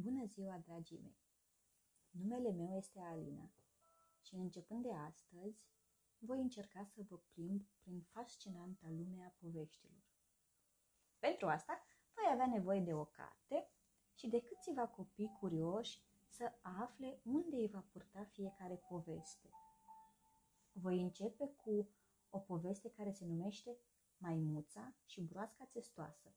[0.00, 1.16] Bună ziua, dragii mei!
[2.10, 3.50] Numele meu este Alina
[4.20, 5.62] și începând de astăzi
[6.18, 10.02] voi încerca să vă plimb prin fascinanta lume a poveștilor.
[11.18, 11.82] Pentru asta
[12.14, 13.68] voi avea nevoie de o carte
[14.14, 19.50] și de câțiva copii curioși să afle unde îi va purta fiecare poveste.
[20.72, 21.88] Voi începe cu
[22.30, 23.76] o poveste care se numește
[24.16, 26.34] Maimuța și broasca țestoasă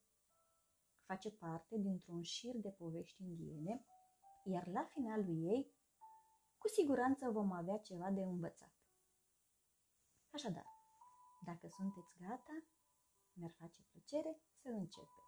[1.06, 3.86] face parte dintr-un șir de povești indiene,
[4.44, 5.72] iar la finalul ei,
[6.58, 8.74] cu siguranță vom avea ceva de învățat.
[10.34, 10.66] Așadar,
[11.46, 12.64] dacă sunteți gata,
[13.34, 15.26] mi-ar face plăcere să începem.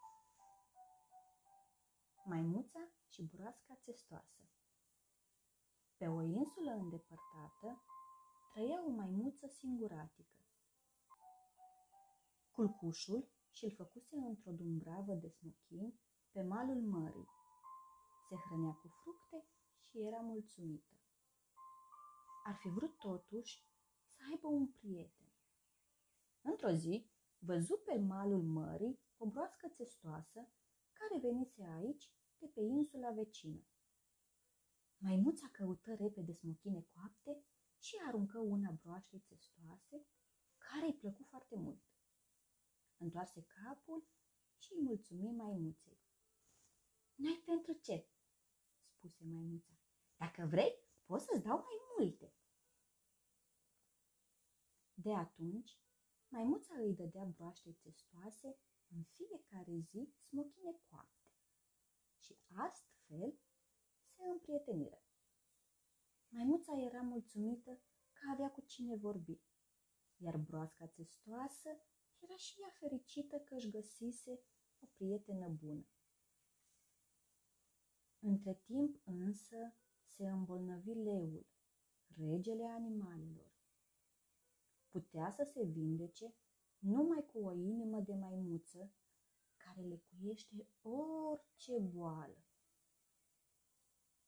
[2.24, 4.42] Maimuța și broasca țestoasă
[5.96, 7.82] Pe o insulă îndepărtată
[8.52, 10.38] trăia o maimuță singuratică.
[12.50, 15.94] Culcușul și îl făcuse într-o dumbravă de smochin
[16.30, 17.28] pe malul mării.
[18.28, 19.46] Se hrănea cu fructe
[19.78, 20.94] și era mulțumită.
[22.44, 23.66] Ar fi vrut totuși
[24.14, 25.32] să aibă un prieten.
[26.42, 30.48] Într-o zi, văzu pe malul mării o broască țestoasă
[30.92, 33.66] care venise aici de pe insula vecină.
[34.98, 37.44] Maimuța căută repede smochine coapte
[37.78, 40.06] și aruncă una broaștei țestoase,
[40.56, 41.93] care îi plăcu foarte mult
[42.96, 44.08] întoarse capul
[44.56, 45.98] și îi mulțumi maimuței.
[47.14, 48.08] N-ai pentru ce?
[48.86, 49.72] spuse maimuța.
[50.16, 52.34] Dacă vrei, poți să-ți dau mai multe.
[54.94, 55.78] De atunci,
[56.28, 61.24] maimuța îi dădea broaște testoase în fiecare zi smochine coapte
[62.18, 63.38] și astfel
[64.14, 65.02] se împrieteniră.
[66.28, 67.80] Maimuța era mulțumită
[68.12, 69.40] că avea cu cine vorbi,
[70.16, 71.70] iar broasca testoasă
[72.24, 74.40] era și ea fericită că își găsise
[74.80, 75.86] o prietenă bună.
[78.18, 81.46] Între timp însă se îmbolnăvi leul,
[82.06, 83.52] regele animalelor.
[84.88, 86.34] Putea să se vindece
[86.78, 88.92] numai cu o inimă de maimuță
[89.56, 92.44] care lecuiește orice boală.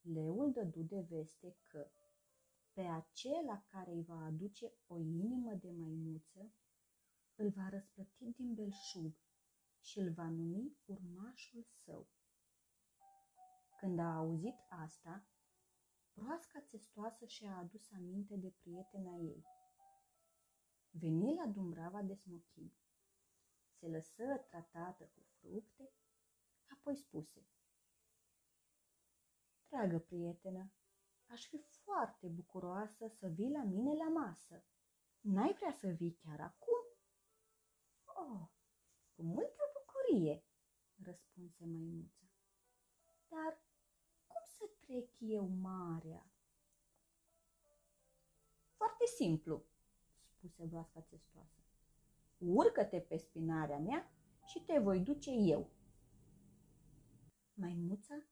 [0.01, 1.91] Leul dădu de veste că
[2.73, 6.53] pe acela care îi va aduce o inimă de maimuță
[7.37, 9.15] îl va răsplăti din belșug
[9.81, 12.09] și îl va numi urmașul său.
[13.79, 15.27] Când a auzit asta,
[16.13, 19.45] broasca țestoasă și-a adus aminte de prietena ei.
[20.91, 22.73] Veni la Dumbrava de smochin,
[23.79, 25.91] se lăsă tratată cu fructe,
[26.67, 27.47] apoi spuse
[29.69, 30.73] Dragă prietenă,
[31.27, 34.65] aș fi foarte bucuroasă să vii la mine la masă.
[35.21, 36.76] N-ai vrea să vii chiar acum?
[38.29, 38.49] Oh,
[39.15, 40.45] cu multă bucurie,
[41.03, 42.27] răspunse maimuța.
[43.29, 43.59] Dar
[44.27, 46.31] cum să trec eu marea?
[48.77, 49.65] Foarte simplu,
[50.23, 51.61] spuse broasca testoasă.
[52.39, 54.11] Urcă-te pe spinarea mea
[54.45, 55.71] și te voi duce eu.
[57.55, 58.27] Maimuța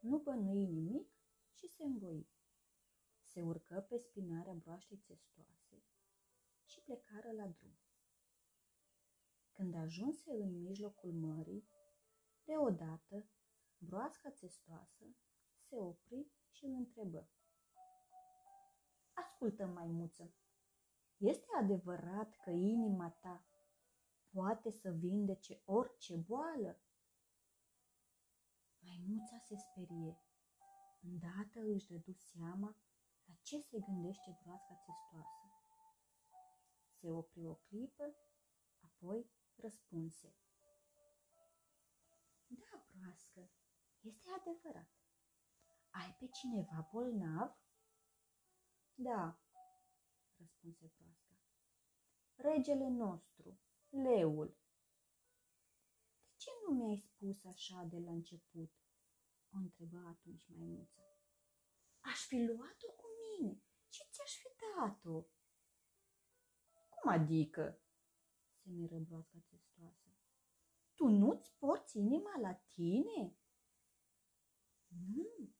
[0.00, 1.08] nu bănui nimic
[1.52, 2.26] și se învoi.
[3.22, 5.82] Se urcă pe spinarea broaștei testoase
[6.64, 7.76] și plecară la drum.
[9.56, 11.68] Când ajunse în mijlocul mării,
[12.44, 13.26] deodată,
[13.78, 15.04] broasca testoasă
[15.68, 17.28] se opri și îl întrebă.
[19.14, 20.34] Ascultă, maimuță,
[21.16, 23.46] este adevărat că inima ta
[24.28, 26.80] poate să vindece orice boală?
[28.78, 30.18] Maimuța se sperie.
[31.00, 32.76] Îndată își dădu seama
[33.24, 35.46] la ce se gândește broasca testoasă.
[36.98, 38.14] Se opri o clipă,
[38.80, 40.36] apoi răspunse.
[42.46, 43.50] Da, broască,
[44.00, 44.90] este adevărat.
[45.90, 47.56] Ai pe cineva bolnav?
[48.94, 49.40] Da,
[50.36, 51.40] răspunse broasca.
[52.34, 54.58] Regele nostru, leul.
[56.22, 58.72] De ce nu mi-ai spus așa de la început?
[59.50, 61.02] O întrebă atunci maimuța.
[62.00, 65.26] Aș fi luat-o cu mine și ți-aș fi dat-o.
[66.88, 67.80] Cum adică?
[68.66, 70.08] Se miră broasca testoasă.
[70.94, 73.36] Tu nu-ți porți inima la tine?
[75.14, 75.54] Nu,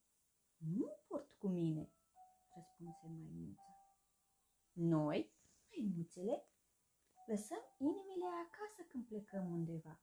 [0.56, 1.92] nu port cu mine,
[2.54, 3.62] răspunse maimuța.
[4.72, 5.32] Noi,
[5.70, 6.46] maimuțele,
[7.26, 10.00] lăsăm inimile acasă când plecăm undeva.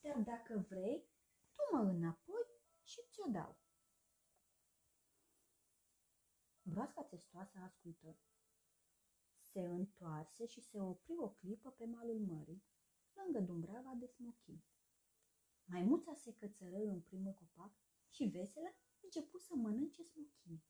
[0.00, 1.08] Dar dacă vrei,
[1.54, 2.46] tu mă înapoi
[2.82, 3.56] și ți-o dau.
[6.62, 8.16] Broasca testoasă ascultă
[9.52, 12.62] se întoarse și se opri o clipă pe malul mării,
[13.12, 14.64] lângă dumbrava de smochii.
[15.64, 17.72] Maimuța se cățără în primul copac
[18.08, 18.68] și veselă
[19.00, 20.64] începu să mănânce smochii.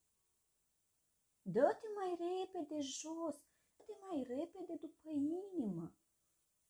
[1.43, 3.37] Dă-te mai repede jos,
[3.77, 5.97] dă-te mai repede după inimă,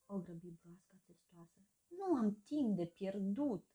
[0.07, 1.59] o grăbi broasca testoasă.
[1.89, 3.67] Nu am timp de pierdut.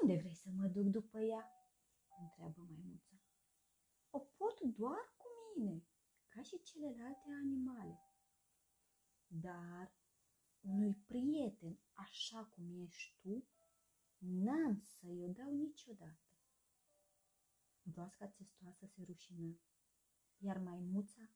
[0.00, 1.48] Unde vrei să mă duc după ea?
[2.20, 3.14] întreabă maimuța.
[4.10, 5.13] O pot doar
[5.54, 5.84] cu mine,
[6.28, 8.02] ca și celelalte animale.
[9.26, 9.94] Dar
[10.60, 13.46] unui prieten așa cum ești tu,
[14.18, 16.18] n-am să-i o dau niciodată.
[17.82, 19.58] Broasca testoasă se rușină,
[20.38, 21.30] iar maimuța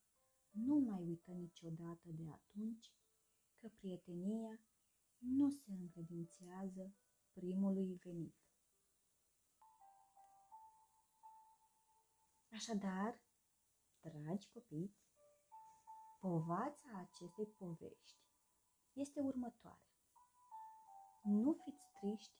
[0.50, 2.92] nu mai uită niciodată de atunci
[3.56, 4.60] că prietenia
[5.18, 6.94] nu se încredințează
[7.32, 8.36] primului venit.
[12.50, 13.27] Așadar,
[14.00, 14.94] dragi copii,
[16.20, 18.20] povața acestei povești
[18.92, 19.92] este următoarea.
[21.22, 22.36] Nu fiți triști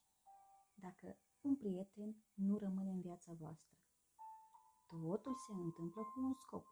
[0.74, 3.76] dacă un prieten nu rămâne în viața voastră.
[4.86, 6.66] Totul se întâmplă cu un scop.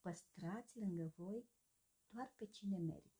[0.00, 1.48] Păstrați lângă voi
[2.08, 3.13] doar pe cine merită.